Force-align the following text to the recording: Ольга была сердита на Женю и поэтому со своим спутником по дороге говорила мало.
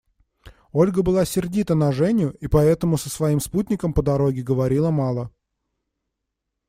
Ольга 0.71 1.03
была 1.03 1.25
сердита 1.25 1.75
на 1.75 1.91
Женю 1.91 2.31
и 2.41 2.47
поэтому 2.47 2.97
со 2.97 3.07
своим 3.07 3.39
спутником 3.39 3.93
по 3.93 4.01
дороге 4.01 4.41
говорила 4.41 4.89
мало. 4.89 5.29